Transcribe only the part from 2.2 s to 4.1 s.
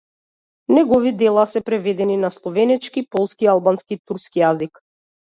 на словенечки, полски, албански и